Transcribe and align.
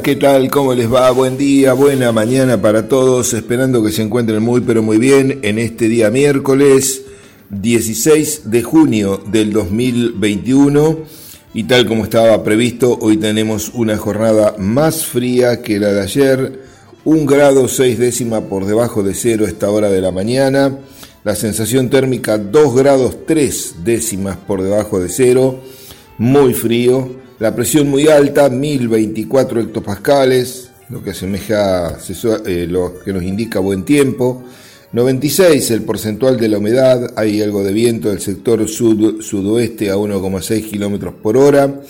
¿qué 0.00 0.16
tal? 0.16 0.50
¿Cómo 0.50 0.72
les 0.72 0.90
va? 0.90 1.10
Buen 1.10 1.36
día, 1.36 1.74
buena 1.74 2.12
mañana 2.12 2.62
para 2.62 2.88
todos, 2.88 3.34
esperando 3.34 3.84
que 3.84 3.92
se 3.92 4.00
encuentren 4.00 4.42
muy 4.42 4.62
pero 4.62 4.82
muy 4.82 4.96
bien 4.96 5.40
en 5.42 5.58
este 5.58 5.86
día 5.86 6.08
miércoles 6.08 7.02
16 7.50 8.50
de 8.50 8.62
junio 8.62 9.22
del 9.26 9.52
2021 9.52 10.98
y 11.52 11.64
tal 11.64 11.86
como 11.86 12.04
estaba 12.04 12.42
previsto, 12.42 12.96
hoy 13.02 13.18
tenemos 13.18 13.70
una 13.74 13.98
jornada 13.98 14.54
más 14.56 15.04
fría 15.04 15.60
que 15.60 15.78
la 15.78 15.92
de 15.92 16.00
ayer, 16.00 16.62
un 17.04 17.26
grado 17.26 17.68
seis 17.68 17.98
décimas 17.98 18.44
por 18.44 18.64
debajo 18.64 19.02
de 19.02 19.12
cero 19.12 19.46
esta 19.46 19.68
hora 19.68 19.90
de 19.90 20.00
la 20.00 20.10
mañana, 20.10 20.78
la 21.22 21.34
sensación 21.34 21.90
térmica 21.90 22.38
2 22.38 22.74
grados 22.76 23.26
3 23.26 23.74
décimas 23.84 24.38
por 24.38 24.62
debajo 24.62 25.00
de 25.00 25.10
cero, 25.10 25.60
muy 26.16 26.54
frío, 26.54 27.21
la 27.42 27.52
presión 27.56 27.90
muy 27.90 28.06
alta, 28.06 28.48
1024 28.48 29.62
hectopascales, 29.62 30.70
lo 30.90 31.02
que 31.02 31.10
asemeja, 31.10 31.98
eh, 32.46 32.68
lo 32.70 33.00
que 33.04 33.12
nos 33.12 33.24
indica 33.24 33.58
buen 33.58 33.82
tiempo. 33.82 34.44
96 34.92 35.72
el 35.72 35.82
porcentual 35.82 36.38
de 36.38 36.48
la 36.48 36.58
humedad, 36.58 37.14
hay 37.16 37.42
algo 37.42 37.64
de 37.64 37.72
viento 37.72 38.10
del 38.10 38.20
sector 38.20 38.68
sud-sudoeste 38.68 39.90
a 39.90 39.96
1,6 39.96 40.70
kilómetros 40.70 41.14
por 41.14 41.36
hora. 41.36 41.80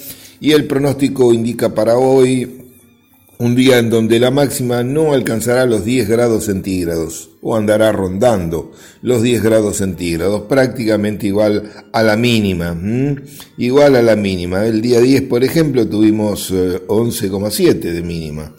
Y 0.41 0.53
el 0.53 0.67
pronóstico 0.67 1.35
indica 1.35 1.75
para 1.75 1.99
hoy 1.99 2.62
un 3.39 3.55
día 3.57 3.79
en 3.79 3.91
donde 3.91 4.21
la 4.21 4.31
máxima 4.31 4.83
no 4.83 5.13
alcanzará 5.13 5.67
los 5.67 5.85
10 5.85 6.09
grados 6.09 6.45
centígrados 6.45 7.31
o 7.41 7.57
andará 7.57 7.91
rondando 7.91 8.73
los 9.03 9.23
10 9.23 9.43
grados 9.43 9.79
centígrados, 9.79 10.43
prácticamente 10.43 11.27
igual 11.27 11.71
a 11.93 12.03
la 12.03 12.17
mínima, 12.17 12.77
igual 13.57 13.97
a 13.97 14.03
la 14.03 14.15
mínima. 14.15 14.65
El 14.65 14.81
día 14.81 15.01
10, 15.01 15.23
por 15.23 15.43
ejemplo, 15.43 15.87
tuvimos 15.89 16.53
11,7 16.53 17.69
eh, 17.69 17.93
de 17.93 18.03
mínima. 18.03 18.53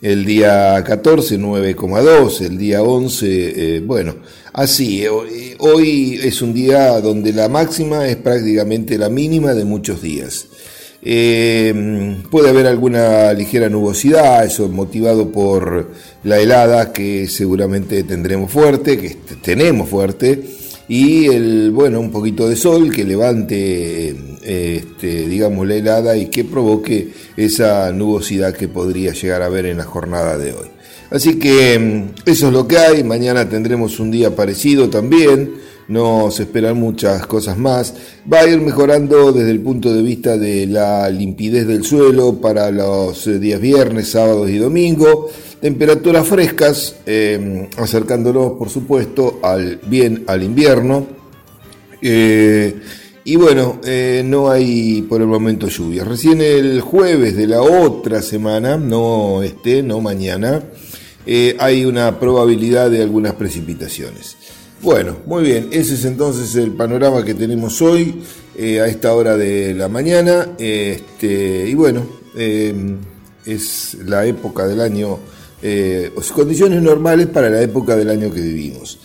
El 0.00 0.24
día 0.24 0.84
14, 0.84 1.40
9,2. 1.40 2.40
El 2.42 2.58
día 2.58 2.82
11, 2.82 3.76
eh, 3.76 3.80
bueno, 3.80 4.16
así. 4.52 5.04
Hoy 5.58 6.20
es 6.22 6.40
un 6.40 6.54
día 6.54 7.00
donde 7.00 7.32
la 7.32 7.48
máxima 7.48 8.06
es 8.06 8.16
prácticamente 8.16 8.96
la 8.96 9.08
mínima 9.08 9.54
de 9.54 9.64
muchos 9.64 10.00
días. 10.00 10.46
Eh, 11.00 12.22
puede 12.30 12.48
haber 12.48 12.66
alguna 12.66 13.32
ligera 13.32 13.68
nubosidad, 13.68 14.44
eso 14.44 14.68
motivado 14.68 15.30
por 15.30 15.92
la 16.24 16.40
helada 16.40 16.92
que 16.92 17.28
seguramente 17.28 18.02
tendremos 18.02 18.50
fuerte, 18.50 18.98
que 18.98 19.16
tenemos 19.40 19.88
fuerte, 19.88 20.42
y 20.88 21.26
el, 21.26 21.70
bueno, 21.70 22.00
un 22.00 22.10
poquito 22.10 22.48
de 22.48 22.56
sol 22.56 22.92
que 22.92 23.04
levante, 23.04 24.16
este, 24.42 25.28
digamos, 25.28 25.66
la 25.68 25.74
helada 25.74 26.16
y 26.16 26.26
que 26.26 26.44
provoque 26.44 27.08
esa 27.36 27.92
nubosidad 27.92 28.54
que 28.54 28.68
podría 28.68 29.12
llegar 29.12 29.42
a 29.42 29.46
haber 29.46 29.66
en 29.66 29.76
la 29.76 29.84
jornada 29.84 30.38
de 30.38 30.54
hoy. 30.54 30.68
Así 31.10 31.38
que 31.38 31.78
mm, 31.78 32.28
eso 32.28 32.48
es 32.48 32.52
lo 32.52 32.66
que 32.66 32.78
hay, 32.78 33.04
mañana 33.04 33.48
tendremos 33.48 34.00
un 34.00 34.10
día 34.10 34.34
parecido 34.34 34.88
también 34.88 35.68
no 35.88 36.30
se 36.30 36.44
esperan 36.44 36.76
muchas 36.76 37.26
cosas 37.26 37.58
más. 37.58 37.94
Va 38.30 38.40
a 38.40 38.46
ir 38.46 38.60
mejorando 38.60 39.32
desde 39.32 39.50
el 39.50 39.60
punto 39.60 39.92
de 39.92 40.02
vista 40.02 40.36
de 40.36 40.66
la 40.66 41.08
limpidez 41.08 41.66
del 41.66 41.84
suelo 41.84 42.40
para 42.40 42.70
los 42.70 43.26
eh, 43.26 43.38
días 43.38 43.60
viernes, 43.60 44.10
sábados 44.10 44.50
y 44.50 44.58
domingo. 44.58 45.28
Temperaturas 45.60 46.28
frescas, 46.28 46.96
eh, 47.06 47.68
acercándonos 47.78 48.52
por 48.52 48.68
supuesto 48.68 49.40
al 49.42 49.80
bien 49.86 50.24
al 50.26 50.42
invierno. 50.42 51.06
Eh, 52.00 52.76
y 53.24 53.36
bueno, 53.36 53.78
no 54.24 54.50
hay 54.50 55.02
por 55.02 55.20
el 55.20 55.26
momento 55.26 55.68
lluvias. 55.68 56.08
Recién 56.08 56.40
el 56.40 56.80
jueves 56.80 57.36
de 57.36 57.46
la 57.46 57.60
otra 57.60 58.22
semana, 58.22 58.78
no 58.78 59.42
este, 59.42 59.82
no 59.82 60.00
mañana, 60.00 60.62
hay 61.58 61.84
una 61.84 62.18
probabilidad 62.18 62.90
de 62.90 63.02
algunas 63.02 63.34
precipitaciones. 63.34 64.38
Bueno, 64.80 65.16
muy 65.26 65.42
bien, 65.42 65.68
ese 65.72 65.94
es 65.94 66.04
entonces 66.04 66.54
el 66.54 66.70
panorama 66.70 67.24
que 67.24 67.34
tenemos 67.34 67.82
hoy 67.82 68.22
eh, 68.56 68.80
a 68.80 68.86
esta 68.86 69.12
hora 69.12 69.36
de 69.36 69.74
la 69.74 69.88
mañana. 69.88 70.50
Este, 70.56 71.68
y 71.68 71.74
bueno, 71.74 72.06
eh, 72.36 72.72
es 73.44 73.96
la 74.06 74.24
época 74.24 74.68
del 74.68 74.80
año, 74.80 75.18
eh, 75.62 76.12
condiciones 76.32 76.80
normales 76.80 77.26
para 77.26 77.50
la 77.50 77.60
época 77.60 77.96
del 77.96 78.08
año 78.08 78.30
que 78.32 78.40
vivimos. 78.40 79.00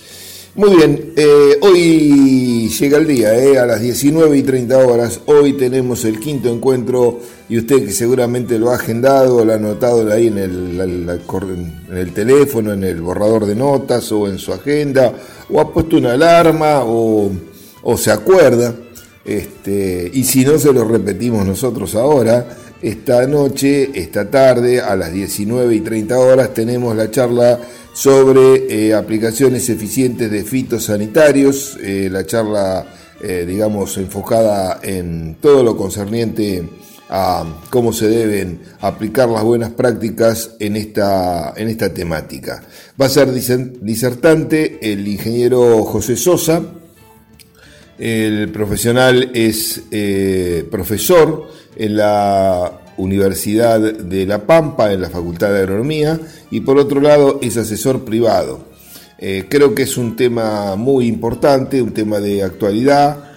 Muy 0.56 0.76
bien, 0.76 1.14
eh, 1.16 1.58
hoy 1.62 2.70
llega 2.70 3.00
el 3.00 3.08
día, 3.08 3.36
eh, 3.36 3.58
a 3.58 3.66
las 3.66 3.82
19 3.82 4.38
y 4.38 4.44
30 4.44 4.78
horas. 4.78 5.22
Hoy 5.26 5.54
tenemos 5.54 6.06
el 6.06 6.20
quinto 6.20 6.54
encuentro 6.54 7.20
y 7.54 7.60
usted 7.60 7.86
que 7.86 7.92
seguramente 7.92 8.58
lo 8.58 8.72
ha 8.72 8.78
agendado, 8.78 9.46
lo 9.46 9.54
ha 9.54 9.58
anotado 9.58 10.12
ahí 10.12 10.26
en 10.26 10.40
el, 10.40 12.12
teléfono, 12.12 12.74
en 12.74 12.84
el 12.84 13.00
borrador 13.00 13.46
de 13.46 13.54
notas 13.54 14.12
o 14.12 14.28
en 14.28 14.40
su 14.40 14.54
agenda, 14.54 15.14
o 15.52 15.62
ha 15.62 15.72
puesto 15.72 15.98
una 15.98 16.14
alarma 16.14 16.80
o, 16.84 17.30
o 17.84 17.96
se 17.96 18.10
acuerda. 18.10 18.74
Este, 19.24 20.10
y 20.12 20.24
si 20.24 20.44
no, 20.44 20.58
se 20.58 20.74
lo 20.74 20.84
repetimos 20.84 21.46
nosotros 21.46 21.94
ahora. 21.94 22.58
Esta 22.82 23.28
noche, 23.28 23.92
esta 23.94 24.32
tarde, 24.32 24.82
a 24.82 24.96
las 24.96 25.14
19 25.14 25.76
y 25.76 25.82
30 25.82 26.18
horas, 26.18 26.56
tenemos 26.56 26.96
la 26.96 27.12
charla 27.12 27.60
sobre 27.94 28.88
eh, 28.88 28.96
aplicaciones 28.96 29.70
eficientes 29.70 30.32
de 30.32 30.44
fitosanitarios, 30.44 31.78
eh, 31.84 32.10
la 32.12 32.26
charla, 32.26 32.84
eh, 33.22 33.46
digamos, 33.48 33.96
enfocada 33.98 34.80
en 34.82 35.38
todo 35.40 35.62
lo 35.62 35.78
concerniente 35.78 36.68
a 37.16 37.46
cómo 37.70 37.94
se 37.94 38.08
deben 38.08 38.60
aplicar 38.82 39.30
las 39.30 39.44
buenas 39.44 39.70
prácticas 39.70 40.56
en 40.60 40.76
esta, 40.76 41.54
en 41.56 41.70
esta 41.70 41.94
temática. 41.94 42.64
Va 43.00 43.06
a 43.06 43.10
ser 43.10 43.32
disertante 43.32 44.80
el 44.82 45.08
ingeniero 45.08 45.84
José 45.84 46.16
Sosa, 46.16 46.64
el 48.00 48.50
profesional 48.52 49.30
es 49.36 49.84
profesor 50.72 51.50
en 51.76 51.98
la 51.98 52.82
Universidad 52.98 53.80
de 53.80 54.26
La 54.26 54.48
Pampa 54.48 54.92
en 54.92 55.02
la 55.02 55.10
Facultad 55.10 55.52
de 55.52 55.60
Agronomía 55.60 56.20
y 56.50 56.62
por 56.62 56.80
otro 56.80 57.00
lado 57.00 57.40
es 57.44 57.58
asesor 57.58 58.06
privado. 58.06 58.66
Eh, 59.20 59.46
creo 59.48 59.74
que 59.74 59.84
es 59.84 59.98
un 59.98 60.16
tema 60.16 60.76
muy 60.76 61.08
importante, 61.08 61.82
un 61.82 61.94
tema 61.94 62.20
de 62.20 62.44
actualidad, 62.44 63.33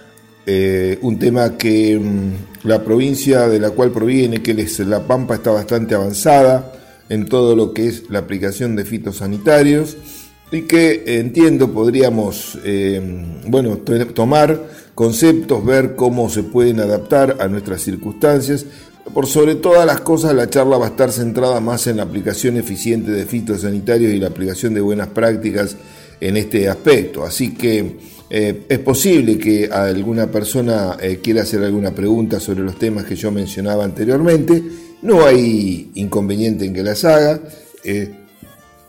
eh, 0.48 0.98
un 1.02 1.18
tema 1.18 1.56
que 1.58 1.98
mm, 1.98 2.68
la 2.68 2.84
provincia 2.84 3.48
de 3.48 3.58
la 3.58 3.70
cual 3.70 3.90
proviene, 3.90 4.42
que 4.42 4.52
es 4.52 4.78
La 4.80 5.04
Pampa, 5.06 5.34
está 5.34 5.50
bastante 5.50 5.96
avanzada 5.96 6.72
en 7.08 7.26
todo 7.26 7.56
lo 7.56 7.72
que 7.72 7.88
es 7.88 8.08
la 8.10 8.20
aplicación 8.20 8.76
de 8.76 8.84
fitosanitarios 8.84 9.96
y 10.52 10.62
que 10.62 11.18
entiendo 11.18 11.72
podríamos 11.72 12.58
eh, 12.64 13.00
bueno, 13.46 13.78
tomar 14.14 14.62
conceptos, 14.94 15.64
ver 15.64 15.96
cómo 15.96 16.30
se 16.30 16.44
pueden 16.44 16.78
adaptar 16.78 17.38
a 17.40 17.48
nuestras 17.48 17.82
circunstancias. 17.82 18.64
Por 19.12 19.26
sobre 19.26 19.56
todas 19.56 19.84
las 19.84 20.00
cosas, 20.00 20.34
la 20.34 20.48
charla 20.48 20.78
va 20.78 20.86
a 20.86 20.90
estar 20.90 21.12
centrada 21.12 21.60
más 21.60 21.86
en 21.86 21.96
la 21.96 22.04
aplicación 22.04 22.56
eficiente 22.56 23.10
de 23.10 23.26
fitosanitarios 23.26 24.12
y 24.12 24.18
la 24.18 24.28
aplicación 24.28 24.74
de 24.74 24.80
buenas 24.80 25.08
prácticas 25.08 25.76
en 26.20 26.36
este 26.36 26.68
aspecto. 26.68 27.24
Así 27.24 27.54
que 27.54 27.96
eh, 28.28 28.62
es 28.68 28.78
posible 28.80 29.38
que 29.38 29.68
alguna 29.70 30.30
persona 30.30 30.96
eh, 31.00 31.20
quiera 31.22 31.42
hacer 31.42 31.62
alguna 31.62 31.94
pregunta 31.94 32.40
sobre 32.40 32.62
los 32.62 32.78
temas 32.78 33.04
que 33.04 33.14
yo 33.14 33.30
mencionaba 33.30 33.84
anteriormente. 33.84 34.62
No 35.02 35.24
hay 35.24 35.90
inconveniente 35.94 36.64
en 36.64 36.74
que 36.74 36.82
las 36.82 37.04
haga. 37.04 37.40
Eh, 37.84 38.10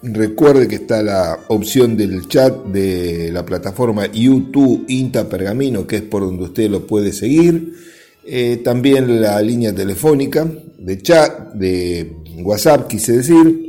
recuerde 0.02 0.68
que 0.68 0.76
está 0.76 1.04
la 1.04 1.40
opción 1.50 1.96
del 1.96 2.28
chat 2.28 2.66
de 2.66 3.30
la 3.32 3.46
plataforma 3.46 4.08
YouTube 4.12 4.86
Inta 4.88 5.30
Pergamino, 5.30 5.86
que 5.86 5.98
es 5.98 6.02
por 6.04 6.24
donde 6.24 6.46
usted 6.46 6.70
lo 6.70 6.88
puede 6.88 7.12
seguir. 7.12 7.74
También 8.62 9.22
la 9.22 9.42
línea 9.42 9.74
telefónica 9.74 10.46
de 10.78 11.02
chat, 11.02 11.54
de 11.54 12.12
WhatsApp, 12.44 12.88
quise 12.88 13.16
decir, 13.16 13.67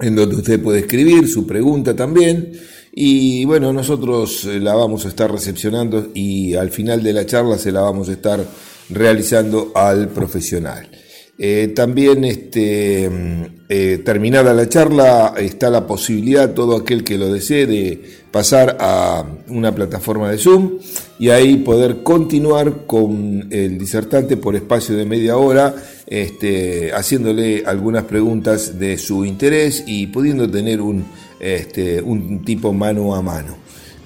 en 0.00 0.16
donde 0.16 0.36
usted 0.36 0.62
puede 0.62 0.80
escribir 0.80 1.28
su 1.28 1.46
pregunta 1.46 1.94
también. 1.94 2.52
Y 2.92 3.44
bueno, 3.44 3.72
nosotros 3.72 4.44
eh, 4.46 4.58
la 4.58 4.74
vamos 4.74 5.04
a 5.04 5.08
estar 5.08 5.30
recepcionando 5.30 6.10
y 6.14 6.54
al 6.54 6.70
final 6.70 7.02
de 7.02 7.12
la 7.12 7.26
charla 7.26 7.58
se 7.58 7.72
la 7.72 7.82
vamos 7.82 8.08
a 8.08 8.12
estar 8.12 8.42
realizando 8.88 9.72
al 9.74 10.08
profesional. 10.08 10.88
Eh, 11.38 11.72
también 11.74 12.24
este, 12.24 13.10
mm, 13.10 14.04
terminada 14.04 14.54
la 14.54 14.68
charla 14.68 15.34
está 15.36 15.68
la 15.68 15.86
posibilidad, 15.86 16.54
todo 16.54 16.76
aquel 16.76 17.04
que 17.04 17.18
lo 17.18 17.32
desee, 17.32 17.66
de 17.66 18.00
pasar 18.30 18.76
a 18.80 19.24
una 19.48 19.74
plataforma 19.74 20.30
de 20.30 20.38
Zoom 20.38 20.78
y 21.18 21.30
ahí 21.30 21.56
poder 21.56 22.02
continuar 22.02 22.86
con 22.86 23.48
el 23.50 23.78
disertante 23.78 24.36
por 24.36 24.56
espacio 24.56 24.96
de 24.96 25.06
media 25.06 25.36
hora, 25.36 25.74
este, 26.06 26.92
haciéndole 26.92 27.64
algunas 27.66 28.04
preguntas 28.04 28.78
de 28.78 28.98
su 28.98 29.24
interés 29.24 29.84
y 29.86 30.08
pudiendo 30.08 30.50
tener 30.50 30.80
un, 30.80 31.06
este, 31.40 32.02
un 32.02 32.44
tipo 32.44 32.72
mano 32.72 33.14
a 33.14 33.22
mano. 33.22 33.56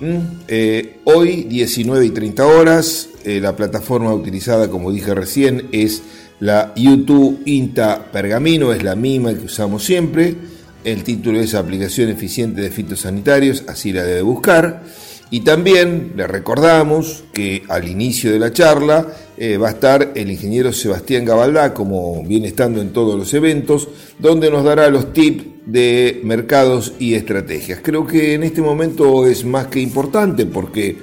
¿Mm? 0.01 0.43
Eh, 0.49 1.01
hoy, 1.05 1.45
19 1.45 2.07
y 2.07 2.11
30 2.11 2.47
horas, 2.47 3.09
eh, 3.25 3.39
la 3.41 3.55
plataforma 3.55 4.15
utilizada, 4.15 4.71
como 4.71 4.93
dije 4.93 5.15
recién, 5.15 5.69
es 5.73 6.03
La 6.41 6.73
YouTube 6.75 7.43
INTA 7.45 8.11
Pergamino 8.11 8.73
es 8.73 8.83
la 8.83 8.97
misma 8.97 9.35
que 9.35 9.45
usamos 9.45 9.85
siempre. 9.85 10.35
El 10.83 11.05
título 11.05 11.39
es 11.39 11.55
Aplicación 11.55 12.09
Eficiente 12.09 12.63
de 12.63 12.71
Fitosanitarios, 12.71 13.65
así 13.69 13.93
la 13.93 14.03
debe 14.05 14.23
buscar. 14.23 14.83
Y 15.31 15.41
también 15.41 16.15
le 16.17 16.27
recordamos 16.27 17.25
que 17.35 17.63
al 17.69 17.87
inicio 17.87 18.33
de 18.33 18.39
la 18.39 18.55
charla 18.55 19.07
eh, 19.37 19.59
va 19.59 19.69
a 19.69 19.73
estar 19.73 20.13
el 20.15 20.31
ingeniero 20.31 20.73
Sebastián 20.73 21.27
Gabaldá, 21.27 21.75
como 21.75 22.25
viene 22.25 22.49
estando 22.49 22.81
en 22.81 22.95
todos 22.95 23.19
los 23.19 23.35
eventos, 23.35 23.89
donde 24.19 24.51
nos 24.51 24.65
dará 24.65 24.89
los 24.89 25.13
tips 25.13 25.45
de 25.67 26.23
mercados 26.25 26.95
y 26.99 27.15
estrategias. 27.15 27.81
Creo 27.83 28.07
que 28.07 28.33
en 28.33 28.45
este 28.45 28.63
momento 28.63 29.27
es 29.27 29.45
más 29.45 29.67
que 29.67 29.81
importante 29.81 30.47
porque 30.47 30.97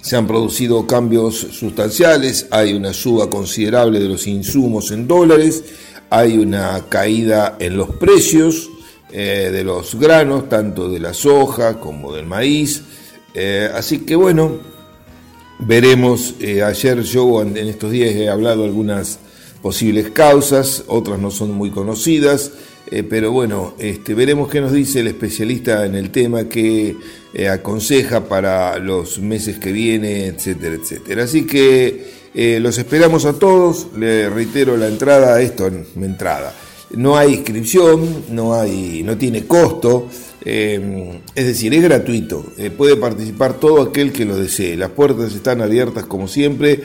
se 0.00 0.16
han 0.16 0.26
producido 0.26 0.86
cambios 0.86 1.36
sustanciales, 1.36 2.46
hay 2.50 2.72
una 2.72 2.92
suba 2.92 3.28
considerable 3.28 4.00
de 4.00 4.08
los 4.08 4.26
insumos 4.26 4.90
en 4.90 5.06
dólares, 5.06 5.64
hay 6.08 6.38
una 6.38 6.86
caída 6.88 7.56
en 7.60 7.76
los 7.76 7.90
precios 7.90 8.70
eh, 9.12 9.50
de 9.52 9.64
los 9.64 9.94
granos, 9.96 10.48
tanto 10.48 10.88
de 10.88 11.00
la 11.00 11.12
soja 11.14 11.78
como 11.78 12.14
del 12.14 12.26
maíz, 12.26 12.82
eh, 13.34 13.68
así 13.74 14.00
que 14.00 14.16
bueno, 14.16 14.58
veremos. 15.60 16.34
Eh, 16.40 16.62
ayer 16.62 17.02
yo 17.02 17.42
en 17.42 17.56
estos 17.56 17.90
días 17.90 18.14
he 18.14 18.28
hablado 18.28 18.64
algunas 18.64 19.18
posibles 19.62 20.10
causas, 20.10 20.84
otras 20.86 21.18
no 21.18 21.30
son 21.30 21.52
muy 21.52 21.70
conocidas, 21.70 22.50
eh, 22.90 23.02
pero 23.02 23.32
bueno, 23.32 23.74
este, 23.78 24.14
veremos 24.14 24.50
qué 24.50 24.60
nos 24.60 24.72
dice 24.72 25.00
el 25.00 25.06
especialista 25.06 25.86
en 25.86 25.94
el 25.94 26.10
tema, 26.10 26.48
qué 26.48 26.96
aconseja 27.48 28.28
para 28.28 28.78
los 28.78 29.20
meses 29.20 29.58
que 29.58 29.70
vienen, 29.70 30.34
etcétera, 30.34 30.74
etcétera. 30.74 31.24
Así 31.24 31.46
que 31.46 32.20
los 32.60 32.76
esperamos 32.76 33.24
a 33.24 33.34
todos, 33.34 33.88
le 33.96 34.28
reitero 34.28 34.76
la 34.76 34.88
entrada, 34.88 35.40
esto, 35.40 35.70
mi 35.94 36.06
entrada. 36.06 36.52
No 36.92 37.16
hay 37.16 37.34
inscripción, 37.34 38.24
no, 38.30 38.54
hay, 38.54 39.04
no 39.04 39.16
tiene 39.16 39.46
costo. 39.46 40.08
Eh, 40.42 41.20
es 41.34 41.46
decir, 41.46 41.74
es 41.74 41.82
gratuito, 41.82 42.44
eh, 42.56 42.70
puede 42.70 42.96
participar 42.96 43.60
todo 43.60 43.82
aquel 43.82 44.12
que 44.12 44.24
lo 44.24 44.36
desee. 44.36 44.76
Las 44.76 44.90
puertas 44.90 45.34
están 45.34 45.60
abiertas 45.60 46.06
como 46.06 46.28
siempre, 46.28 46.80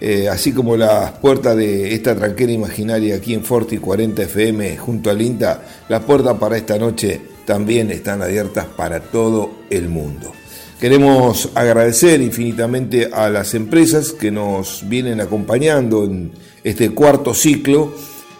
eh, 0.00 0.28
así 0.28 0.52
como 0.52 0.76
las 0.76 1.12
puertas 1.12 1.56
de 1.56 1.94
esta 1.94 2.16
tranquera 2.16 2.52
imaginaria 2.52 3.16
aquí 3.16 3.34
en 3.34 3.44
Forti 3.44 3.78
40 3.78 4.22
FM 4.22 4.78
junto 4.78 5.10
al 5.10 5.20
INTA, 5.20 5.62
las 5.88 6.02
puertas 6.04 6.38
para 6.38 6.56
esta 6.56 6.78
noche 6.78 7.20
también 7.44 7.90
están 7.90 8.22
abiertas 8.22 8.64
para 8.64 9.00
todo 9.00 9.50
el 9.68 9.88
mundo. 9.88 10.32
Queremos 10.80 11.50
agradecer 11.54 12.22
infinitamente 12.22 13.10
a 13.12 13.28
las 13.28 13.52
empresas 13.52 14.12
que 14.12 14.30
nos 14.30 14.88
vienen 14.88 15.20
acompañando 15.20 16.04
en 16.04 16.32
este 16.64 16.90
cuarto 16.90 17.34
ciclo 17.34 17.92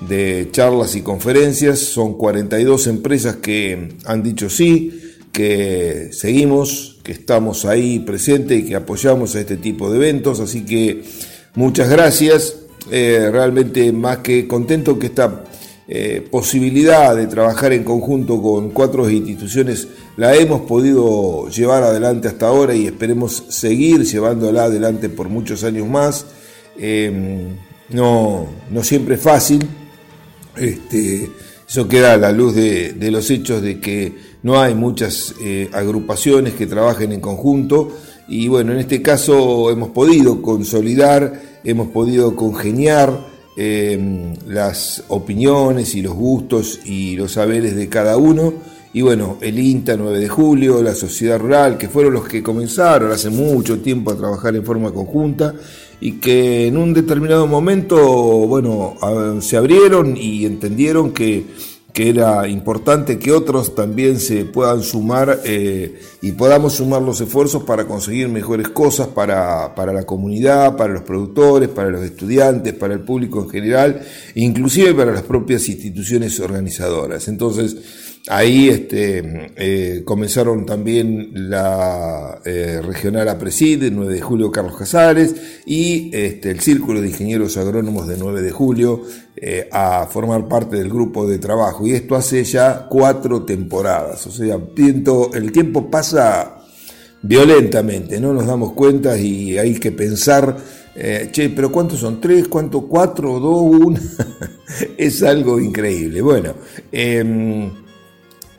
de 0.09 0.49
charlas 0.51 0.95
y 0.95 1.03
conferencias. 1.03 1.79
Son 1.81 2.15
42 2.15 2.87
empresas 2.87 3.37
que 3.37 3.97
han 4.07 4.23
dicho 4.23 4.49
sí, 4.49 5.17
que 5.33 6.09
seguimos, 6.13 6.99
que 7.03 7.13
estamos 7.13 7.67
ahí 7.67 7.99
presentes 7.99 8.59
y 8.61 8.65
que 8.65 8.77
apoyamos 8.77 9.37
a 9.37 9.41
este 9.41 9.59
tipo 9.59 9.91
de 9.91 9.97
eventos. 9.99 10.41
Así 10.41 10.65
que 10.65 11.03
muchas 11.55 11.89
gracias. 11.89 12.57
Eh, 12.91 13.29
realmente 13.31 13.93
más 13.93 14.19
que 14.19 14.49
contento 14.49 14.99
que 14.99 15.07
esta 15.07 15.45
eh, 15.87 16.27
posibilidad 16.31 17.15
de 17.15 17.27
trabajar 17.27 17.73
en 17.73 17.85
conjunto 17.85 18.41
con 18.41 18.71
cuatro 18.71 19.09
instituciones 19.11 19.89
la 20.17 20.35
hemos 20.35 20.63
podido 20.63 21.49
llevar 21.49 21.83
adelante 21.83 22.29
hasta 22.29 22.47
ahora 22.47 22.75
y 22.75 22.87
esperemos 22.87 23.45
seguir 23.49 24.05
llevándola 24.05 24.65
adelante 24.65 25.09
por 25.09 25.29
muchos 25.29 25.63
años 25.65 25.89
más. 25.89 26.27
Eh, 26.79 27.49
no, 27.91 28.47
no 28.71 28.85
siempre 28.85 29.17
es 29.17 29.21
fácil, 29.21 29.67
este, 30.57 31.29
eso 31.69 31.89
queda 31.89 32.15
a 32.15 32.17
la 32.17 32.33
luz 32.33 32.55
de, 32.55 33.11
los 33.11 33.31
hechos 33.31 33.63
de 33.63 33.81
que 33.81 34.13
no 34.43 34.61
hay 34.61 34.75
muchas 34.75 35.35
eh, 35.41 35.69
agrupaciones 35.73 36.55
que 36.55 36.67
trabajen 36.67 37.13
en 37.13 37.21
conjunto 37.21 37.97
y 38.31 38.47
bueno, 38.47 38.73
en 38.73 38.79
este 38.79 39.03
caso 39.03 39.73
hemos 39.73 39.89
podido 39.89 40.41
consolidar, 40.41 41.43
hemos 41.65 41.89
podido 41.89 42.37
congeniar 42.37 43.27
em, 43.57 44.37
las 44.47 45.03
opiniones 45.09 45.97
y 45.97 46.03
los 46.03 46.15
gustos 46.15 46.79
y 46.85 47.17
los 47.17 47.33
saberes 47.33 47.75
de 47.75 47.89
cada 47.89 48.17
uno. 48.17 48.55
Y 48.93 49.03
bueno, 49.03 49.37
el 49.41 49.59
INTA 49.59 49.97
9 49.97 50.21
de 50.21 50.29
julio, 50.29 50.81
la 50.81 50.95
sociedad 50.95 51.41
rural, 51.41 51.77
que 51.77 51.89
fueron 51.89 52.13
los 52.15 52.29
que 52.29 52.41
comenzaron 52.41 53.11
hace 53.11 53.31
mucho 53.31 53.81
tiempo 53.81 54.13
a 54.13 54.17
trabajar 54.17 54.55
en 54.55 54.65
forma 54.65 54.93
conjunta 54.93 55.53
y 56.01 56.13
que 56.13 56.69
en 56.69 56.77
un 56.77 56.95
determinado 56.95 57.49
momento, 57.49 57.99
bueno, 58.47 58.95
se 59.41 59.57
abrieron 59.57 60.17
y 60.17 60.47
entendieron 60.47 61.13
que, 61.13 61.47
era 61.95 62.49
importante 62.49 63.19
que 63.19 63.33
otros 63.33 63.75
también 63.75 64.19
se 64.19 64.45
puedan 64.45 64.83
sumar 64.83 65.41
eh, 65.45 66.01
y 66.23 66.33
podamos 66.33 66.75
sumar 66.75 67.03
los 67.03 67.21
esfuerzos 67.21 67.65
para 67.65 67.87
conseguir 67.87 68.29
mejores 68.29 68.69
cosas 68.69 69.09
para, 69.09 69.75
para, 69.75 69.93
la 69.93 70.05
comunidad, 70.05 70.77
para 70.77 70.93
los 70.93 71.03
productores, 71.03 71.69
para 71.69 71.91
los 71.91 72.03
estudiantes, 72.03 72.75
para 72.75 72.95
el 72.95 73.01
público 73.01 73.43
en 73.43 73.51
general, 73.51 74.01
inclusive 74.35 74.95
para 74.95 75.13
las 75.13 75.23
propias 75.23 75.69
instituciones 75.69 76.39
organizadoras. 76.41 77.29
Entonces, 77.29 77.77
Ahí 78.29 78.69
este, 78.69 79.51
eh, 79.57 80.03
comenzaron 80.05 80.67
también 80.67 81.31
la 81.33 82.39
eh, 82.45 82.83
regional 82.83 83.27
APRESID, 83.29 83.91
9 83.91 84.13
de 84.13 84.21
julio 84.21 84.53
Carlos 84.53 84.77
Casares, 84.77 85.35
y 85.65 86.11
este, 86.15 86.51
el 86.51 86.61
Círculo 86.61 87.01
de 87.01 87.09
Ingenieros 87.09 87.57
Agrónomos 87.57 88.07
de 88.07 88.19
9 88.19 88.43
de 88.43 88.51
julio 88.51 89.03
eh, 89.37 89.69
a 89.73 90.07
formar 90.07 90.49
parte 90.49 90.77
del 90.77 90.91
grupo 90.91 91.27
de 91.27 91.39
trabajo. 91.39 91.87
Y 91.87 91.93
esto 91.93 92.15
hace 92.15 92.45
ya 92.45 92.87
cuatro 92.91 93.45
temporadas. 93.45 94.27
O 94.27 94.31
sea, 94.31 94.59
el 95.35 95.53
tiempo 95.53 95.91
pasa 95.91 96.59
violentamente, 97.23 98.21
no 98.21 98.35
nos 98.35 98.47
damos 98.47 98.75
cuenta 98.75 99.17
y 99.17 99.57
hay 99.57 99.75
que 99.75 99.93
pensar, 99.93 100.57
che, 101.33 101.49
pero 101.49 101.73
¿cuántos 101.73 102.01
son? 102.01 102.21
¿Tres? 102.21 102.49
¿Cuántos? 102.49 102.85
¿Cuatro? 102.85 103.41
¿Dos? 103.41 103.63
¿Uno? 103.63 103.99
es 104.99 105.23
algo 105.23 105.59
increíble. 105.59 106.21
Bueno. 106.21 106.55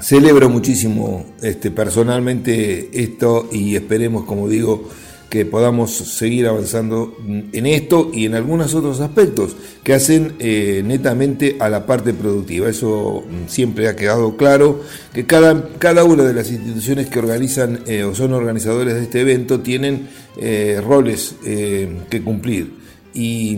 Celebro 0.01 0.49
muchísimo 0.49 1.25
este, 1.41 1.69
personalmente 1.69 2.89
esto 2.93 3.47
y 3.51 3.75
esperemos, 3.75 4.25
como 4.25 4.49
digo, 4.49 4.89
que 5.29 5.45
podamos 5.45 5.91
seguir 5.93 6.47
avanzando 6.47 7.15
en 7.25 7.65
esto 7.65 8.11
y 8.13 8.25
en 8.25 8.35
algunos 8.35 8.73
otros 8.75 8.99
aspectos 8.99 9.55
que 9.81 9.93
hacen 9.93 10.33
eh, 10.39 10.81
netamente 10.85 11.55
a 11.59 11.69
la 11.69 11.85
parte 11.85 12.13
productiva. 12.13 12.67
Eso 12.67 13.23
siempre 13.47 13.87
ha 13.87 13.95
quedado 13.95 14.35
claro, 14.35 14.81
que 15.13 15.25
cada, 15.25 15.69
cada 15.77 16.03
una 16.03 16.23
de 16.23 16.33
las 16.33 16.51
instituciones 16.51 17.07
que 17.07 17.19
organizan 17.19 17.79
eh, 17.85 18.03
o 18.03 18.13
son 18.13 18.33
organizadores 18.33 18.95
de 18.95 19.03
este 19.03 19.21
evento 19.21 19.61
tienen 19.61 20.09
eh, 20.37 20.81
roles 20.83 21.35
que 21.41 22.21
cumplir 22.23 22.80
y 23.13 23.57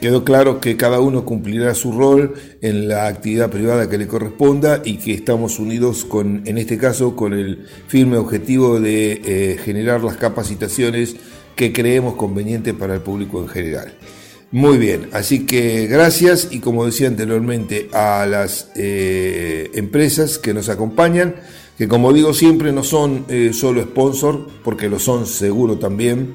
quedó 0.00 0.24
claro 0.24 0.60
que 0.60 0.76
cada 0.76 1.00
uno 1.00 1.24
cumplirá 1.24 1.74
su 1.74 1.92
rol 1.92 2.34
en 2.60 2.88
la 2.88 3.06
actividad 3.06 3.50
privada 3.50 3.88
que 3.88 3.98
le 3.98 4.08
corresponda 4.08 4.82
y 4.84 4.96
que 4.96 5.14
estamos 5.14 5.58
unidos 5.58 6.04
con, 6.04 6.42
en 6.46 6.58
este 6.58 6.78
caso, 6.78 7.14
con 7.14 7.32
el 7.32 7.66
firme 7.86 8.16
objetivo 8.16 8.80
de 8.80 9.20
eh, 9.24 9.58
generar 9.64 10.02
las 10.02 10.16
capacitaciones 10.16 11.14
que 11.54 11.72
creemos 11.72 12.14
convenientes 12.14 12.74
para 12.74 12.94
el 12.94 13.00
público 13.00 13.40
en 13.40 13.48
general. 13.48 13.94
Muy 14.50 14.78
bien, 14.78 15.10
así 15.12 15.46
que 15.46 15.86
gracias 15.86 16.48
y 16.50 16.60
como 16.60 16.86
decía 16.86 17.06
anteriormente 17.06 17.90
a 17.92 18.26
las 18.26 18.70
eh, 18.76 19.70
empresas 19.74 20.38
que 20.38 20.54
nos 20.54 20.70
acompañan, 20.70 21.36
que 21.76 21.86
como 21.86 22.12
digo 22.12 22.32
siempre 22.32 22.72
no 22.72 22.82
son 22.82 23.26
eh, 23.28 23.50
solo 23.52 23.82
sponsor, 23.82 24.48
porque 24.64 24.88
lo 24.88 24.98
son 24.98 25.26
seguro 25.26 25.78
también, 25.78 26.34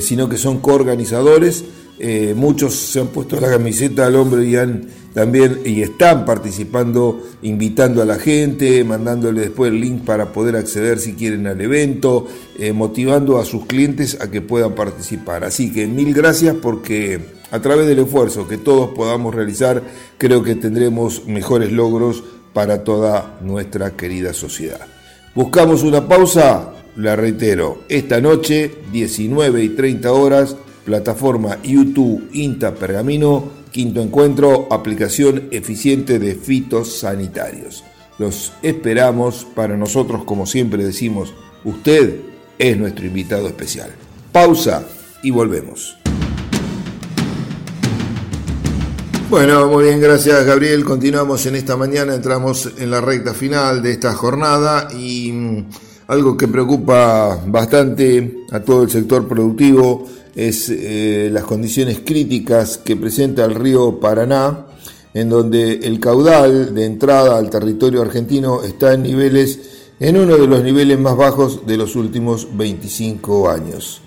sino 0.00 0.30
que 0.30 0.38
son 0.38 0.60
coorganizadores 0.60 1.62
eh, 1.98 2.34
muchos 2.36 2.74
se 2.74 3.00
han 3.00 3.08
puesto 3.08 3.40
la 3.40 3.48
camiseta 3.48 4.06
al 4.06 4.16
hombro 4.16 4.42
y 4.42 4.56
han 4.56 4.86
también 5.14 5.60
y 5.64 5.80
están 5.80 6.24
participando, 6.24 7.22
invitando 7.42 8.02
a 8.02 8.04
la 8.04 8.16
gente, 8.16 8.82
mandándole 8.82 9.42
después 9.42 9.70
el 9.70 9.80
link 9.80 10.04
para 10.04 10.32
poder 10.32 10.56
acceder 10.56 10.98
si 10.98 11.14
quieren 11.14 11.46
al 11.46 11.60
evento, 11.60 12.26
eh, 12.58 12.72
motivando 12.72 13.38
a 13.38 13.44
sus 13.44 13.64
clientes 13.66 14.18
a 14.20 14.28
que 14.28 14.42
puedan 14.42 14.74
participar. 14.74 15.44
Así 15.44 15.72
que 15.72 15.86
mil 15.86 16.12
gracias 16.12 16.56
porque 16.60 17.20
a 17.52 17.60
través 17.60 17.86
del 17.86 18.00
esfuerzo 18.00 18.48
que 18.48 18.58
todos 18.58 18.90
podamos 18.90 19.32
realizar, 19.32 19.80
creo 20.18 20.42
que 20.42 20.56
tendremos 20.56 21.26
mejores 21.26 21.70
logros 21.70 22.24
para 22.52 22.82
toda 22.82 23.38
nuestra 23.40 23.96
querida 23.96 24.32
sociedad. 24.32 24.80
Buscamos 25.36 25.84
una 25.84 26.08
pausa, 26.08 26.72
la 26.96 27.14
reitero, 27.14 27.82
esta 27.88 28.20
noche, 28.20 28.72
19 28.92 29.62
y 29.62 29.68
30 29.70 30.12
horas, 30.12 30.56
plataforma 30.84 31.58
YouTube 31.62 32.28
INTA 32.32 32.74
Pergamino, 32.74 33.50
quinto 33.70 34.00
encuentro, 34.00 34.68
aplicación 34.70 35.48
eficiente 35.50 36.18
de 36.18 36.34
fitosanitarios. 36.34 37.84
Los 38.18 38.52
esperamos 38.62 39.46
para 39.54 39.76
nosotros, 39.76 40.24
como 40.24 40.46
siempre 40.46 40.84
decimos, 40.84 41.34
usted 41.64 42.20
es 42.58 42.76
nuestro 42.76 43.06
invitado 43.06 43.48
especial. 43.48 43.90
Pausa 44.30 44.84
y 45.22 45.30
volvemos. 45.30 45.96
Bueno, 49.30 49.66
muy 49.66 49.84
bien, 49.84 50.00
gracias 50.00 50.44
Gabriel. 50.44 50.84
Continuamos 50.84 51.44
en 51.46 51.56
esta 51.56 51.76
mañana, 51.76 52.14
entramos 52.14 52.70
en 52.78 52.90
la 52.90 53.00
recta 53.00 53.34
final 53.34 53.82
de 53.82 53.92
esta 53.92 54.12
jornada 54.12 54.86
y 54.96 55.32
mm, 55.32 55.66
algo 56.06 56.36
que 56.36 56.46
preocupa 56.46 57.42
bastante 57.46 58.44
a 58.52 58.60
todo 58.60 58.84
el 58.84 58.90
sector 58.90 59.26
productivo 59.26 60.06
es 60.34 60.68
eh, 60.68 61.28
las 61.32 61.44
condiciones 61.44 62.00
críticas 62.04 62.78
que 62.78 62.96
presenta 62.96 63.44
el 63.44 63.54
río 63.54 64.00
Paraná, 64.00 64.66
en 65.12 65.28
donde 65.28 65.74
el 65.74 66.00
caudal 66.00 66.74
de 66.74 66.86
entrada 66.86 67.38
al 67.38 67.50
territorio 67.50 68.02
argentino 68.02 68.62
está 68.62 68.94
en 68.94 69.04
niveles, 69.04 69.92
en 70.00 70.16
uno 70.16 70.36
de 70.36 70.46
los 70.46 70.62
niveles 70.62 70.98
más 70.98 71.16
bajos 71.16 71.66
de 71.66 71.76
los 71.76 71.94
últimos 71.94 72.48
25 72.56 73.48
años. 73.48 74.00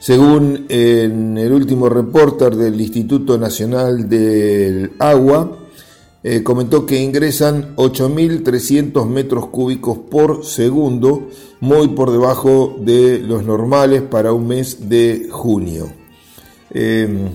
Según 0.00 0.66
en 0.68 1.38
el 1.38 1.52
último 1.52 1.88
reporter 1.88 2.56
del 2.56 2.80
Instituto 2.80 3.38
Nacional 3.38 4.08
del 4.08 4.92
Agua, 4.98 5.58
eh, 6.22 6.42
comentó 6.42 6.84
que 6.84 7.00
ingresan 7.00 7.76
8.300 7.76 9.06
metros 9.06 9.46
cúbicos 9.46 9.98
por 9.98 10.44
segundo, 10.44 11.28
muy 11.60 11.88
por 11.88 12.10
debajo 12.10 12.76
de 12.80 13.18
los 13.18 13.44
normales 13.44 14.02
para 14.02 14.32
un 14.32 14.48
mes 14.48 14.88
de 14.88 15.28
junio. 15.30 15.92
Em, 16.70 17.28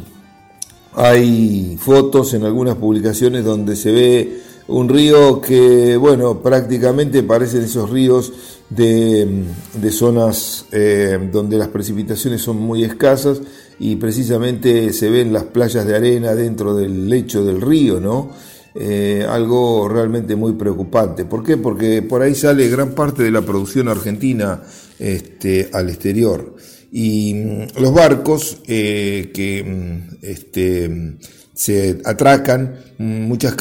hay 0.94 1.78
fotos 1.80 2.34
en 2.34 2.44
algunas 2.44 2.76
publicaciones 2.76 3.44
donde 3.44 3.76
se 3.76 3.92
ve 3.92 4.42
un 4.68 4.90
río 4.90 5.42
que, 5.42 5.96
bueno, 5.98 6.42
prácticamente 6.42 7.22
parecen 7.22 7.64
esos 7.64 7.90
ríos 7.90 8.34
de, 8.70 9.46
zonas 9.92 10.66
eh, 10.72 11.30
donde 11.32 11.58
las 11.58 11.68
precipitaciones 11.68 12.42
son 12.42 12.58
muy 12.58 12.84
escasas 12.84 13.42
y 13.78 13.98
precisamente 13.98 14.92
se 14.94 15.10
ven 15.10 15.32
las 15.32 15.44
playas 15.44 15.86
de 15.86 15.96
arena 15.96 16.34
dentro 16.34 16.76
del 16.76 17.08
lecho 17.08 17.44
del 17.44 17.62
río, 17.62 18.00
¿no? 18.00 18.32
Eh, 18.78 19.26
algo 19.28 19.88
realmente 19.88 20.36
muy 20.36 20.54
preocupante. 20.54 21.24
¿Por 21.24 21.44
qué? 21.44 21.56
Porque 21.56 22.02
por 22.02 22.22
ahí 22.22 22.36
sale 22.36 22.68
gran 22.68 22.92
parte 22.92 23.24
de 23.24 23.32
la 23.32 23.42
producción 23.42 23.88
argentina 23.88 24.62
este, 25.00 25.70
al 25.72 25.90
exterior. 25.90 26.56
Y 26.92 27.34
mm, 27.34 27.82
los 27.82 27.94
barcos 27.94 28.58
eh, 28.68 29.32
que 29.34 29.64
mm, 29.64 30.18
este, 30.22 31.18
se 31.54 32.02
atracan, 32.04 32.76
en 33.00 33.30
muchos 33.30 33.54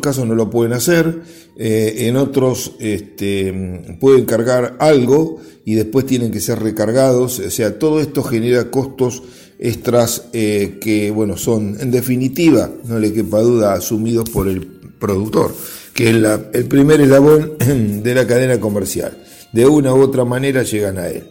casos 0.00 0.26
no 0.26 0.34
lo 0.34 0.50
pueden 0.50 0.74
hacer, 0.74 1.22
eh, 1.56 1.94
en 2.00 2.16
otros 2.16 2.76
este, 2.78 3.96
pueden 3.98 4.26
cargar 4.26 4.76
algo 4.80 5.40
y 5.64 5.74
después 5.74 6.04
tienen 6.04 6.30
que 6.30 6.40
ser 6.40 6.58
recargados, 6.58 7.38
o 7.38 7.50
sea, 7.50 7.78
todo 7.78 8.00
esto 8.00 8.22
genera 8.22 8.70
costos 8.70 9.22
extras 9.64 10.24
eh, 10.32 10.78
que, 10.80 11.12
bueno, 11.12 11.36
son 11.36 11.76
en 11.80 11.92
definitiva, 11.92 12.68
no 12.84 12.98
le 12.98 13.12
quepa 13.12 13.40
duda, 13.40 13.74
asumidos 13.74 14.28
por 14.28 14.48
el 14.48 14.66
productor, 14.98 15.54
que 15.94 16.10
es 16.10 16.16
el 16.52 16.64
primer 16.66 17.00
eslabón 17.00 17.52
de 18.02 18.14
la 18.14 18.26
cadena 18.26 18.58
comercial. 18.58 19.16
De 19.52 19.64
una 19.64 19.94
u 19.94 20.00
otra 20.00 20.24
manera 20.24 20.64
llegan 20.64 20.98
a 20.98 21.08
él. 21.08 21.30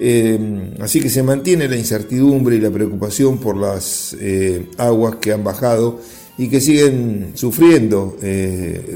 Eh, 0.00 0.74
así 0.80 1.00
que 1.00 1.08
se 1.08 1.22
mantiene 1.22 1.68
la 1.68 1.76
incertidumbre 1.76 2.56
y 2.56 2.60
la 2.60 2.70
preocupación 2.70 3.38
por 3.38 3.56
las 3.56 4.16
eh, 4.20 4.66
aguas 4.76 5.16
que 5.16 5.32
han 5.32 5.44
bajado 5.44 6.00
y 6.36 6.48
que 6.48 6.60
siguen 6.60 7.32
sufriendo 7.34 8.16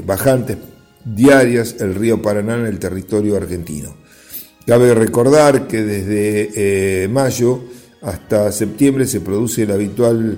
bajantes 0.05 0.57
diarias 1.03 1.75
el 1.79 1.93
río 1.95 2.21
Paraná 2.21 2.55
en 2.55 2.65
el 2.65 2.79
territorio 2.79 3.35
argentino. 3.35 3.95
Cabe 4.65 4.93
recordar 4.93 5.67
que 5.67 5.83
desde 5.83 7.09
mayo 7.09 7.63
hasta 8.03 8.51
septiembre 8.51 9.07
se 9.07 9.21
produce 9.21 9.63
el 9.63 9.71
habitual 9.71 10.37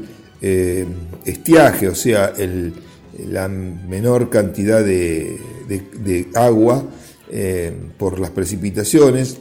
estiaje, 1.26 1.88
o 1.88 1.96
sea, 1.96 2.32
la 3.30 3.48
menor 3.48 4.30
cantidad 4.30 4.84
de 4.84 6.28
agua 6.36 6.84
por 7.98 8.20
las 8.20 8.30
precipitaciones 8.30 9.40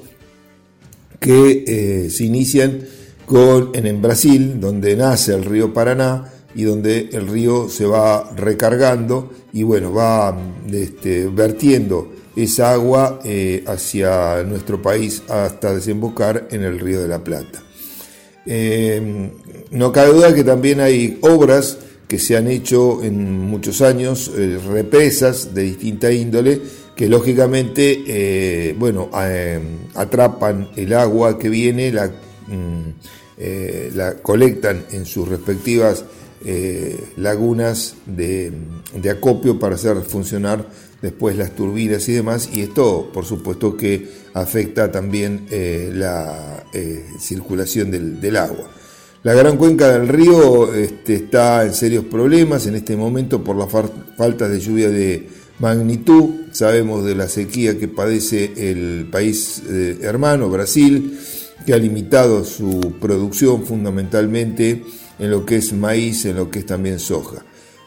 que 1.25 1.65
eh, 1.67 2.11
se 2.11 2.25
inician 2.25 2.81
con, 3.25 3.71
en, 3.73 4.03
Brasil, 4.03 4.61
donde 4.61 4.95
nace 4.95 5.35
el 5.35 5.47
río 5.47 5.73
Paraná 5.73 6.31
y 6.55 6.65
donde 6.65 7.09
el 7.13 7.29
río 7.29 7.71
se 7.71 7.87
va 7.87 8.31
recargando 8.37 9.31
y 9.51 9.63
bueno, 9.63 9.91
va 9.91 10.37
este, 10.71 11.27
vertiendo 11.29 12.13
esa 12.37 12.73
agua 12.73 13.21
eh, 13.25 13.65
hacia 13.67 14.43
nuestro 14.43 14.83
país 14.83 15.23
hasta 15.31 15.75
desembocar 15.75 16.49
en 16.51 16.63
el 16.63 16.79
río 16.79 17.01
de 17.01 17.09
la 17.09 17.25
Plata. 17.25 17.63
Eh, 18.47 19.31
no 19.71 19.93
cabe 19.93 20.13
duda 20.13 20.35
que 20.35 20.45
también 20.45 20.81
hay 20.81 21.19
obras 21.23 21.79
que 22.09 22.19
se 22.19 22.37
han 22.37 22.49
hecho 22.49 23.03
en 23.03 23.41
muchos 23.41 23.81
años, 23.81 24.31
represas 24.67 25.55
de 25.55 25.63
distinta 25.63 26.13
índole, 26.13 26.61
que 26.95 27.09
lógicamente, 27.09 28.05
eh, 28.07 28.75
bueno, 28.79 29.11
eh, 29.21 29.61
atrapan 29.95 30.69
el 30.77 30.93
agua 30.93 31.39
que 31.39 31.49
viene, 31.49 31.91
la, 31.91 32.07
mm, 32.07 32.89
eh, 33.39 33.91
la 33.95 34.15
colectan 34.17 34.85
en 34.93 35.05
sus 35.05 35.29
respectivas 35.29 36.05
lagunas 37.17 37.95
de, 38.05 38.53
acopio 39.11 39.59
para 39.59 39.77
hacer 39.77 40.03
funcionar 40.03 40.69
después 41.05 41.37
las 41.37 41.55
turbinas 41.55 42.09
y 42.09 42.15
demás, 42.15 42.49
y 42.51 42.63
esto 42.63 43.11
por 43.13 43.27
supuesto 43.27 43.77
que 43.77 44.09
afecta 44.33 44.91
también 44.91 45.47
la 45.93 46.65
circulación 47.21 47.91
del, 47.91 48.37
agua. 48.37 48.71
La 49.23 49.35
gran 49.35 49.59
cuenca 49.59 49.93
del 49.93 50.09
río 50.09 50.75
este, 50.75 51.17
está 51.17 51.65
en 51.65 51.75
serios 51.75 52.07
problemas 52.07 52.67
en 52.67 52.77
este 52.77 52.97
momento 52.97 53.45
por 53.45 53.55
la 53.57 53.67
falta 53.67 54.49
de 54.49 54.61
lluvia 54.61 54.89
de 54.89 55.29
magnitud. 55.59 56.47
Sabemos 56.53 57.05
de 57.05 57.15
la 57.15 57.29
sequía 57.29 57.79
que 57.79 57.89
padece 57.89 58.53
el 58.57 59.09
país 59.11 59.63
eh, 59.69 59.99
hermano, 60.01 60.49
Brasil, 60.49 61.19
que 61.67 61.75
ha 61.75 61.79
limitado 61.79 62.45
su 62.45 62.95
producción 62.99 63.67
fundamentalmente 63.67 64.83
en 65.19 65.31
lo 65.31 65.45
que 65.45 65.57
es 65.57 65.73
maíz, 65.73 66.25
en 66.25 66.37
lo 66.37 66.51
que 66.51 66.61
es 66.61 66.67
también 66.67 66.99
soja. 66.99 67.45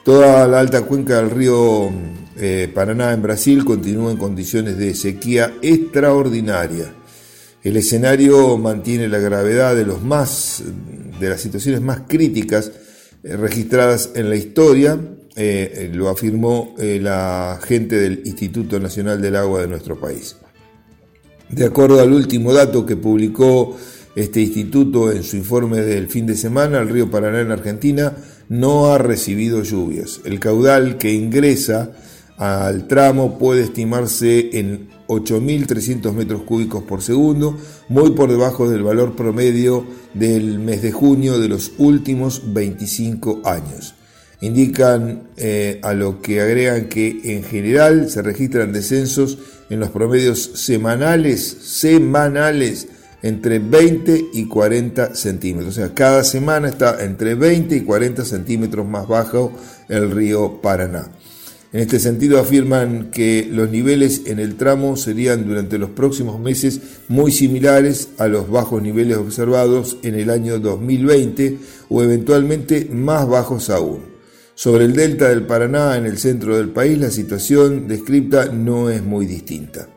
Toda 0.08 0.48
la 0.48 0.62
alta 0.62 0.84
cuenca 0.84 1.18
del 1.18 1.32
río 1.32 1.92
eh, 2.38 2.72
Paraná 2.74 3.12
en 3.12 3.22
Brasil 3.22 3.66
continúa 3.66 4.10
en 4.10 4.16
condiciones 4.16 4.78
de 4.78 4.96
sequía 4.96 5.56
extraordinaria. 5.62 6.94
El 7.62 7.76
escenario 7.76 8.58
mantiene 8.58 9.10
la 9.10 9.18
gravedad 9.18 9.76
de 9.76 9.86
los 9.86 10.02
más 10.02 10.64
de 11.20 11.28
las 11.28 11.42
situaciones 11.42 11.82
más 11.82 12.04
críticas 12.08 12.72
eh, 13.22 13.36
registradas 13.36 14.12
en 14.16 14.30
la 14.30 14.38
historia 14.38 14.98
eh, 15.36 15.92
lo 15.94 16.08
afirmó 16.08 16.74
eh, 16.78 17.02
la 17.04 17.60
gente 17.62 17.98
del 17.98 18.22
Instituto 18.24 18.80
Nacional 18.80 19.22
del 19.22 19.36
Agua 19.36 19.60
de 19.60 19.68
nuestro 19.68 20.00
país. 20.00 20.38
De 21.50 21.66
acuerdo 21.66 22.00
al 22.00 22.14
último 22.14 22.54
dato 22.54 22.86
que 22.86 22.96
publicó 22.96 23.76
este 24.16 24.40
instituto 24.40 25.12
en 25.12 25.24
su 25.24 25.36
informe 25.36 25.82
del 25.82 26.08
fin 26.08 26.26
de 26.26 26.38
semana, 26.38 26.80
el 26.80 26.88
río 26.88 27.12
Paraná 27.12 27.42
en 27.42 27.52
Argentina 27.52 28.14
no 28.50 28.88
ha 28.92 28.98
recibido 28.98 29.64
lluvias. 29.64 30.22
El 30.26 30.40
caudal 30.40 30.98
que 30.98 31.14
ingresa 31.14 31.92
al 32.38 32.88
tramo 32.88 33.38
puede 33.38 33.64
estimarse 33.64 34.60
en 34.60 34.90
8.300 35.08 36.14
metros 36.14 36.44
cúbicos 36.44 36.84
por 36.84 37.02
segundo, 37.02 37.58
muy 37.90 38.12
por 38.12 38.30
debajo 38.30 38.70
del 38.70 38.84
valor 38.84 39.16
promedio 39.16 39.86
del 40.14 40.60
mes 40.60 40.82
de 40.82 40.92
junio 40.92 41.40
de 41.40 41.48
los 41.48 41.72
últimos 41.78 42.54
25 42.54 43.42
años 43.46 43.96
indican 44.42 45.30
eh, 45.36 45.80
a 45.84 45.94
lo 45.94 46.22
que 46.22 46.42
agregan 46.42 46.90
que 46.90 47.22
en 47.24 47.44
general 47.44 48.10
se 48.10 48.22
registran 48.22 48.72
descensos 48.72 49.38
en 49.70 49.80
los 49.80 49.90
promedios 49.90 50.52
semanales, 50.56 51.58
semanales, 51.62 52.88
entre 53.28 53.60
20 53.60 54.30
y 54.34 54.46
40 54.46 55.14
centímetros. 55.14 55.70
O 55.70 55.80
sea, 55.80 55.94
cada 55.94 56.24
semana 56.24 56.70
está 56.70 57.04
entre 57.04 57.36
20 57.36 57.76
y 57.76 57.82
40 57.82 58.24
centímetros 58.24 58.88
más 58.88 59.08
bajo 59.08 59.52
el 59.90 60.12
río 60.12 60.62
Paraná. 60.62 61.12
En 61.74 61.82
este 61.82 62.00
sentido 62.00 62.40
afirman 62.40 63.12
que 63.12 63.46
los 63.52 63.70
niveles 63.70 64.22
en 64.28 64.40
el 64.40 64.56
tramo 64.56 64.96
serían 64.96 65.46
durante 65.46 65.78
los 65.78 65.90
próximos 65.90 66.40
meses 66.40 66.80
muy 67.10 67.34
similares 67.34 68.10
a 68.18 68.28
los 68.28 68.50
bajos 68.50 68.82
niveles 68.82 69.18
observados 69.18 69.98
en 70.04 70.16
el 70.16 70.30
año 70.30 70.60
2020 70.60 71.58
o 71.90 72.02
eventualmente 72.02 72.88
más 72.90 73.28
bajos 73.28 73.70
aún. 73.70 74.00
Sobre 74.56 74.86
el 74.86 74.94
delta 74.94 75.28
del 75.28 75.46
Paraná, 75.46 75.98
en 75.98 76.06
el 76.06 76.18
centro 76.18 76.56
del 76.56 76.70
país, 76.70 76.98
la 76.98 77.12
situación 77.12 77.90
descripta 77.90 78.46
no 78.46 78.90
es 78.90 79.04
muy 79.04 79.26
distinta. 79.26 79.90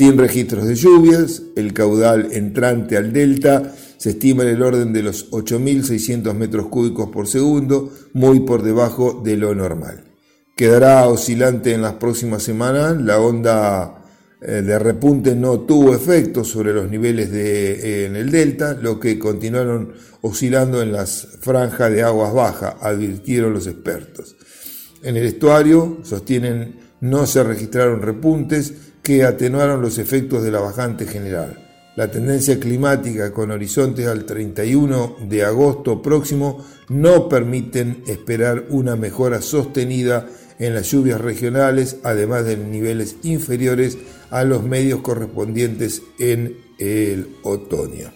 Sin 0.00 0.16
registros 0.16 0.66
de 0.66 0.76
lluvias, 0.76 1.42
el 1.56 1.74
caudal 1.74 2.28
entrante 2.32 2.96
al 2.96 3.12
delta 3.12 3.74
se 3.98 4.12
estima 4.12 4.44
en 4.44 4.48
el 4.48 4.62
orden 4.62 4.94
de 4.94 5.02
los 5.02 5.30
8.600 5.30 6.32
metros 6.32 6.68
cúbicos 6.68 7.10
por 7.10 7.28
segundo, 7.28 7.92
muy 8.14 8.40
por 8.40 8.62
debajo 8.62 9.20
de 9.22 9.36
lo 9.36 9.54
normal. 9.54 10.04
Quedará 10.56 11.06
oscilante 11.06 11.74
en 11.74 11.82
las 11.82 11.96
próximas 11.96 12.42
semanas 12.42 12.96
la 12.96 13.20
onda 13.20 14.02
eh, 14.40 14.62
de 14.62 14.78
repunte 14.78 15.34
no 15.34 15.60
tuvo 15.60 15.94
efecto 15.94 16.44
sobre 16.44 16.72
los 16.72 16.90
niveles 16.90 17.28
eh, 17.34 18.06
en 18.06 18.16
el 18.16 18.30
delta, 18.30 18.72
lo 18.72 18.98
que 18.98 19.18
continuaron 19.18 19.92
oscilando 20.22 20.80
en 20.80 20.92
las 20.92 21.28
franjas 21.42 21.92
de 21.92 22.02
aguas 22.02 22.32
bajas, 22.32 22.74
advirtieron 22.80 23.52
los 23.52 23.66
expertos. 23.66 24.34
En 25.02 25.18
el 25.18 25.26
estuario, 25.26 25.98
sostienen, 26.04 26.88
no 27.02 27.26
se 27.26 27.42
registraron 27.42 28.00
repuntes 28.00 28.72
que 29.02 29.24
atenuaron 29.24 29.82
los 29.82 29.98
efectos 29.98 30.42
de 30.42 30.50
la 30.50 30.60
bajante 30.60 31.06
general. 31.06 31.66
La 31.96 32.10
tendencia 32.10 32.58
climática 32.60 33.32
con 33.32 33.50
horizontes 33.50 34.06
al 34.06 34.24
31 34.24 35.16
de 35.28 35.44
agosto 35.44 36.00
próximo 36.00 36.64
no 36.88 37.28
permiten 37.28 38.02
esperar 38.06 38.64
una 38.70 38.96
mejora 38.96 39.42
sostenida 39.42 40.26
en 40.58 40.74
las 40.74 40.90
lluvias 40.90 41.20
regionales, 41.20 41.96
además 42.04 42.44
de 42.44 42.56
niveles 42.56 43.16
inferiores 43.22 43.98
a 44.30 44.44
los 44.44 44.62
medios 44.62 45.00
correspondientes 45.00 46.02
en 46.18 46.56
el 46.78 47.36
otoño. 47.42 48.12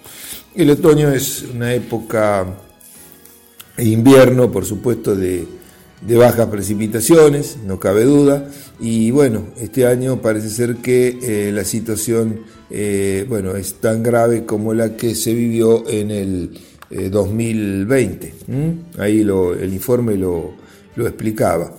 El 0.55 0.71
otoño 0.71 1.11
es 1.11 1.43
una 1.43 1.75
época 1.75 2.47
invierno, 3.79 4.53
por 4.53 4.65
supuesto, 4.65 5.17
de, 5.17 5.47
bajas 6.07 6.49
precipitaciones, 6.49 7.57
no 7.67 7.81
cabe 7.81 8.05
duda, 8.05 8.49
y 8.79 9.11
bueno, 9.11 9.45
este 9.59 9.87
año 9.87 10.21
parece 10.21 10.51
ser 10.51 10.77
que 10.77 11.19
eh, 11.23 11.53
la 11.53 11.65
situación 11.65 12.41
eh, 12.71 13.25
bueno, 13.29 13.55
es 13.55 13.75
tan 13.75 14.03
grave 14.03 14.45
como 14.45 14.75
la 14.75 14.97
que 14.97 15.15
se 15.15 15.33
vivió 15.33 15.89
en 15.89 16.11
el 16.11 16.51
2020. 17.11 18.35
Eh, 18.49 18.75
Ahí 18.99 19.21
el 19.21 19.73
informe 19.73 20.17
lo, 20.17 20.55
lo 20.97 21.07
explicaba. 21.07 21.73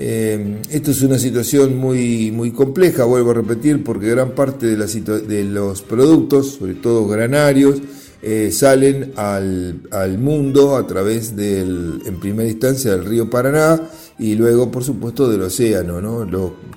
Eh, 0.00 0.58
esto 0.70 0.92
es 0.92 1.02
una 1.02 1.18
situación 1.18 1.76
muy, 1.76 2.30
muy 2.30 2.52
compleja, 2.52 3.04
vuelvo 3.04 3.32
a 3.32 3.34
repetir, 3.34 3.82
porque 3.82 4.08
gran 4.08 4.30
parte 4.30 4.66
de, 4.66 4.76
la 4.76 4.86
de 4.86 5.44
los 5.44 5.82
productos, 5.82 6.52
sobre 6.52 6.74
todo 6.74 7.08
granarios, 7.08 7.78
eh, 8.22 8.50
salen 8.52 9.12
al, 9.16 9.82
al, 9.90 10.18
mundo 10.18 10.76
a 10.76 10.86
través 10.86 11.36
del, 11.36 12.02
en 12.04 12.18
primera 12.18 12.48
instancia, 12.48 12.92
del 12.92 13.04
río 13.04 13.30
Paraná 13.30 13.80
y 14.18 14.34
luego, 14.34 14.70
por 14.70 14.84
supuesto, 14.84 15.28
del 15.28 15.42
océano, 15.42 16.00
¿no? 16.00 16.26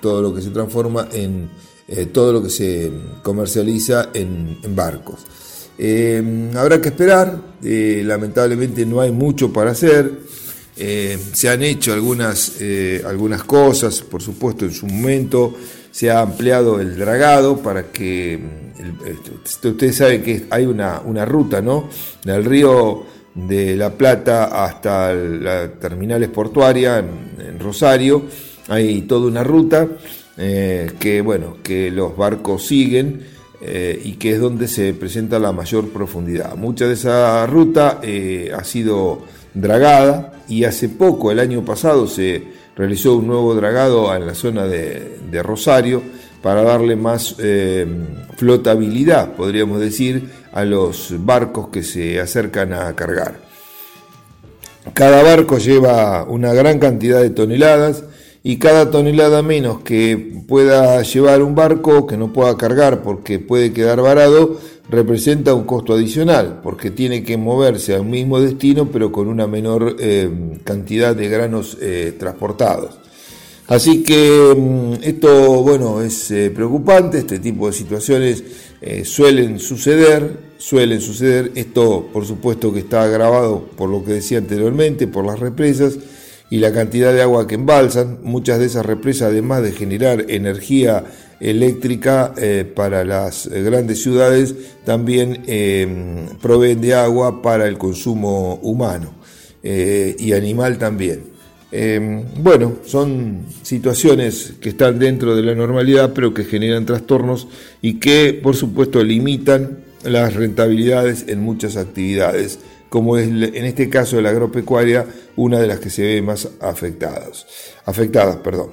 todo 0.01 0.21
lo 0.21 0.33
que 0.33 0.41
se 0.41 0.51
transforma 0.51 1.07
en 1.11 1.49
eh, 1.87 2.05
todo 2.05 2.31
lo 2.31 2.43
que 2.43 2.49
se 2.49 2.91
comercializa 3.23 4.09
en, 4.13 4.57
barcos. 4.75 5.19
habrá 6.55 6.79
que 6.79 6.89
esperar, 6.89 7.41
lamentablemente 7.61 8.85
no 8.85 9.01
hay 9.01 9.11
mucho 9.11 9.51
para 9.51 9.71
hacer. 9.71 10.31
Eh, 10.77 11.17
se 11.33 11.49
han 11.49 11.61
hecho 11.63 11.93
algunas, 11.93 12.53
eh, 12.59 13.03
algunas 13.05 13.43
cosas, 13.43 14.01
por 14.01 14.21
supuesto, 14.21 14.65
en 14.65 14.73
su 14.73 14.87
momento 14.87 15.53
se 15.91 16.09
ha 16.09 16.21
ampliado 16.21 16.79
el 16.79 16.97
dragado 16.97 17.57
para 17.57 17.91
que, 17.91 18.39
este, 19.45 19.69
ustedes 19.69 19.97
saben 19.97 20.23
que 20.23 20.45
hay 20.49 20.65
una, 20.65 21.01
una 21.03 21.25
ruta, 21.25 21.61
¿no? 21.61 21.89
Del 22.23 22.45
río 22.45 23.03
de 23.35 23.75
La 23.75 23.91
Plata 23.91 24.65
hasta 24.65 25.13
la 25.13 25.69
terminal 25.73 26.27
portuaria 26.29 26.99
en, 26.99 27.59
Rosario, 27.59 28.23
hay 28.69 29.03
toda 29.03 29.27
una 29.27 29.43
ruta 29.43 29.87
eh, 30.37 30.91
que, 30.99 31.21
bueno, 31.21 31.57
que 31.61 31.91
los 31.91 32.15
barcos 32.17 32.65
siguen 32.65 33.41
y 34.03 34.13
que 34.13 34.31
es 34.31 34.39
donde 34.39 34.67
se 34.67 34.95
presenta 34.95 35.37
la 35.37 35.51
mayor 35.51 35.89
profundidad. 35.89 36.55
Mucha 36.55 36.87
de 36.87 36.95
esa 36.95 37.45
ruta 37.45 38.01
ha 38.01 38.63
sido 38.63 39.21
dragada 39.53 40.33
y 40.47 40.63
hace 40.65 40.89
poco, 40.89 41.31
el 41.31 41.39
año 41.39 41.63
pasado, 41.63 42.07
se 42.07 42.43
realizó 42.75 43.15
un 43.15 43.27
nuevo 43.27 43.53
dragado 43.55 44.13
en 44.15 44.25
la 44.25 44.35
zona 44.35 44.65
de, 44.65 45.19
Rosario 45.43 46.01
para 46.41 46.63
darle 46.63 46.95
más 46.95 47.35
eh, 47.39 47.87
flotabilidad, 48.35 49.33
podríamos 49.33 49.79
decir, 49.79 50.29
a 50.51 50.65
los 50.65 51.13
barcos 51.25 51.69
que 51.69 51.83
se 51.83 52.19
acercan 52.19 52.73
a 52.73 52.93
cargar. 52.95 53.39
Cada 54.93 55.23
barco 55.23 55.57
lleva 55.57 56.23
una 56.23 56.53
gran 56.53 56.79
cantidad 56.79 57.21
de 57.21 57.29
toneladas 57.29 58.03
y 58.43 58.57
cada 58.57 58.89
tonelada 58.89 59.43
menos 59.43 59.81
que 59.81 60.41
pueda 60.47 61.01
llevar 61.03 61.43
un 61.43 61.53
barco 61.53 62.07
que 62.07 62.17
no 62.17 62.33
pueda 62.33 62.57
cargar 62.57 63.03
porque 63.03 63.39
puede 63.39 63.71
quedar 63.71 64.01
varado 64.01 64.59
representa 64.89 65.53
un 65.53 65.63
costo 65.63 65.93
adicional 65.93 66.59
porque 66.63 66.91
tiene 66.91 67.23
que 67.23 67.37
moverse 67.37 67.95
a 67.95 68.01
un 68.01 68.09
mismo 68.09 68.39
destino 68.39 68.89
pero 68.91 69.11
con 69.11 69.27
una 69.27 69.47
menor 69.47 69.95
eh, 69.99 70.29
cantidad 70.63 71.15
de 71.15 71.29
granos 71.29 71.77
eh, 71.81 72.15
transportados. 72.17 72.97
Así 73.67 74.03
que 74.03 74.53
mm, 74.55 75.03
esto, 75.03 75.61
bueno, 75.63 76.01
es 76.01 76.29
eh, 76.31 76.51
preocupante, 76.53 77.19
este 77.19 77.39
tipo 77.39 77.67
de 77.67 77.73
situaciones 77.73 78.43
suelen 79.03 79.59
suceder, 79.59 80.39
suelen 80.57 81.01
suceder, 81.01 81.51
esto 81.53 82.09
por 82.11 82.25
supuesto 82.25 82.73
que 82.73 82.79
está 82.79 83.03
agravado 83.03 83.69
por 83.77 83.89
lo 83.89 84.03
que 84.03 84.13
decía 84.13 84.39
anteriormente, 84.39 85.05
por 85.05 85.23
las 85.23 85.39
represas 85.39 85.99
y 86.51 86.59
la 86.59 86.73
cantidad 86.73 87.13
de 87.13 87.21
agua 87.21 87.47
que 87.47 87.55
embalsan, 87.55 88.19
muchas 88.23 88.59
de 88.59 88.65
esas 88.65 88.85
represas 88.85 89.29
además 89.29 89.63
de 89.63 89.71
generar 89.71 90.25
energía 90.27 91.05
eléctrica 91.39 92.33
eh, 92.37 92.69
para 92.75 93.05
las 93.05 93.47
eh, 93.47 93.63
grandes 93.63 94.03
ciudades 94.03 94.53
también 94.85 95.43
eh, 95.47 96.27
proveen 96.41 96.81
de 96.81 96.93
agua 96.93 97.41
para 97.41 97.67
el 97.67 97.77
consumo 97.77 98.59
humano 98.61 99.15
y 99.63 100.33
animal 100.33 100.79
también. 100.79 101.21
bueno, 102.39 102.77
son 102.83 103.45
situaciones 103.61 104.55
que 104.59 104.69
están 104.69 104.97
dentro 104.97 105.35
de 105.35 105.43
la 105.43 105.53
normalidad 105.53 106.13
pero 106.15 106.33
que 106.33 106.45
generan 106.45 106.87
trastornos 106.87 107.47
y 107.79 107.99
que 107.99 108.39
por 108.41 108.55
supuesto 108.55 109.03
limitan 109.03 109.83
las 110.03 110.33
rentabilidades 110.33 111.25
en 111.27 111.41
muchas 111.41 111.77
actividades 111.77 112.57
como 112.91 113.17
es 113.17 113.29
en 113.29 113.63
este 113.63 113.89
caso 113.89 114.17
de 114.17 114.21
la 114.21 114.31
agropecuaria 114.31 115.05
una 115.37 115.61
de 115.61 115.65
las 115.65 115.79
que 115.79 115.89
se 115.89 116.03
ve 116.03 116.21
más 116.21 116.49
afectadas. 116.59 117.47
Afectadas, 117.85 118.35
perdón. 118.43 118.71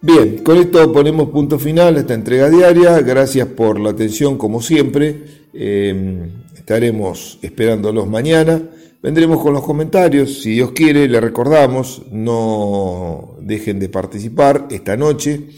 Bien, 0.00 0.38
con 0.38 0.56
esto 0.56 0.90
ponemos 0.90 1.28
punto 1.28 1.58
final 1.58 1.94
a 1.96 2.00
esta 2.00 2.14
entrega 2.14 2.48
diaria. 2.48 2.98
Gracias 3.00 3.46
por 3.48 3.78
la 3.78 3.90
atención 3.90 4.38
como 4.38 4.62
siempre. 4.62 5.24
Eh, 5.52 6.26
estaremos 6.56 7.38
esperándolos 7.42 8.08
mañana. 8.08 8.62
Vendremos 9.02 9.42
con 9.42 9.52
los 9.52 9.62
comentarios. 9.62 10.40
Si 10.40 10.52
Dios 10.52 10.72
quiere, 10.72 11.06
le 11.06 11.20
recordamos, 11.20 12.00
no 12.10 13.36
dejen 13.42 13.78
de 13.78 13.90
participar 13.90 14.68
esta 14.70 14.96
noche 14.96 15.48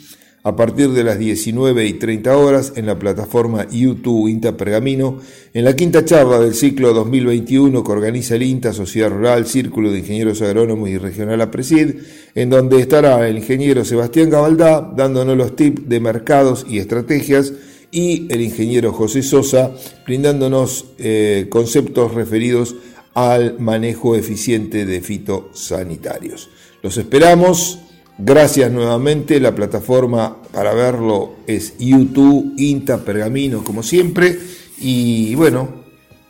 a 0.45 0.57
partir 0.57 0.91
de 0.91 1.05
las 1.05 1.19
19 1.19 1.87
y 1.87 1.93
30 1.95 2.37
horas 2.37 2.73
en 2.75 2.87
la 2.87 2.99
plataforma 2.99 3.69
YouTube 3.71 4.29
INTA 4.29 4.57
Pergamino, 4.57 5.19
en 5.55 5.65
la 5.65 5.77
quinta 5.77 6.05
charla 6.05 6.41
del 6.41 6.55
ciclo 6.55 6.93
2021 6.93 7.85
que 7.85 7.93
organiza 7.93 8.35
el 8.35 8.43
INTA, 8.43 8.73
Sociedad 8.73 9.11
Rural, 9.11 9.47
Círculo 9.47 9.93
de 9.93 10.01
Ingenieros 10.01 10.43
Agrónomos 10.43 10.89
y 10.89 10.99
Regional 10.99 11.41
APRESID, 11.41 11.95
en 12.35 12.51
donde 12.51 12.81
estará 12.81 13.29
el 13.29 13.39
ingeniero 13.39 13.85
Sebastián 13.85 14.31
Gabaldá 14.31 14.93
dándonos 14.97 15.37
los 15.37 15.55
tips 15.55 15.89
de 15.89 16.01
mercados 16.01 16.67
y 16.69 16.79
estrategias 16.79 17.53
y 17.93 18.27
el 18.33 18.41
ingeniero 18.41 18.93
José 18.93 19.23
Sosa 19.23 19.73
brindándonos 20.05 20.87
eh, 20.99 21.47
conceptos 21.51 22.15
referidos 22.15 22.75
al 23.15 23.61
manejo 23.61 24.17
eficiente 24.17 24.87
de 24.87 25.01
fitosanitarios. 25.03 26.49
Los 26.83 26.97
esperamos. 26.97 27.79
Gracias 28.25 28.71
nuevamente. 28.71 29.41
La 29.41 29.53
plataforma 29.53 30.37
para 30.53 30.73
verlo 30.75 31.39
es 31.45 31.77
YouTube, 31.79 32.55
Inta, 32.57 32.99
Pergamino, 32.99 33.65
como 33.65 33.83
siempre. 33.83 34.39
Y 34.79 35.35
bueno, 35.35 35.69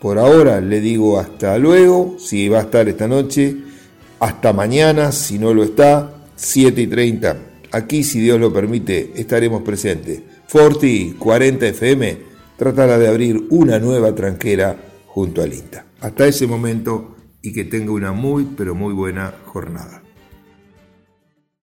por 0.01 0.19
ahora 0.19 0.63
le 0.63 0.81
digo 0.81 1.19
hasta 1.19 1.59
luego. 1.59 2.17
Si 2.19 2.49
va 2.49 2.61
a 2.61 2.63
estar 2.63 2.89
esta 2.89 3.07
noche, 3.07 3.55
hasta 4.21 4.55
mañana. 4.55 5.13
Si 5.13 5.39
no 5.39 5.53
lo 5.53 5.65
está, 5.65 6.29
7 6.35 6.81
y 6.81 6.87
30. 6.87 7.37
Aquí, 7.73 8.05
si 8.05 8.21
Dios 8.21 8.41
lo 8.41 8.51
permite, 8.51 9.13
estaremos 9.15 9.61
presentes. 9.61 10.23
Forti 10.47 11.15
40 11.19 11.67
FM 11.69 12.19
tratará 12.57 12.97
de 12.97 13.09
abrir 13.09 13.49
una 13.51 13.79
nueva 13.79 14.15
tranquera 14.15 14.75
junto 15.09 15.43
al 15.43 15.53
INTA. 15.53 15.85
Hasta 16.01 16.27
ese 16.27 16.47
momento 16.47 17.17
y 17.43 17.53
que 17.53 17.65
tenga 17.65 17.93
una 17.93 18.13
muy, 18.13 18.45
pero 18.57 18.75
muy 18.75 18.95
buena 18.95 19.35
jornada. 19.45 20.02